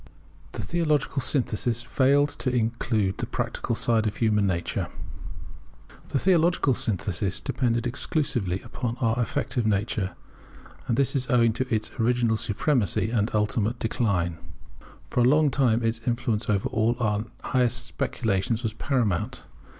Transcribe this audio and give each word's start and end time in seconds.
[The 0.53 0.63
Theological 0.63 1.21
synthesis 1.21 1.83
failed 1.83 2.29
to 2.39 2.49
include 2.51 3.19
the 3.19 3.27
practical 3.27 3.75
side 3.75 4.07
of 4.07 4.15
human 4.15 4.47
nature] 4.47 4.87
The 6.09 6.17
theological 6.17 6.73
synthesis 6.73 7.39
depended 7.39 7.85
exclusively 7.85 8.63
upon 8.63 8.97
our 8.97 9.19
affective 9.19 9.67
nature; 9.67 10.15
and 10.87 10.97
this 10.97 11.15
is 11.15 11.29
owing 11.29 11.55
its 11.69 11.91
original 11.99 12.35
supremacy 12.37 13.11
and 13.11 13.27
its 13.27 13.35
ultimate 13.35 13.77
decline. 13.77 14.39
For 15.07 15.19
a 15.19 15.23
long 15.23 15.51
time 15.51 15.83
its 15.83 16.01
influence 16.07 16.49
over 16.49 16.67
all 16.69 16.95
our 16.99 17.25
highest 17.43 17.85
speculations 17.85 18.63
was 18.63 18.73
paramount. 18.73 19.45